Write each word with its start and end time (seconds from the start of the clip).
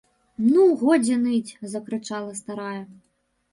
-Ну, 0.53 0.63
годзе 0.83 1.17
ныць!- 1.27 1.55
закрычала 1.75 2.35
старая 2.43 2.83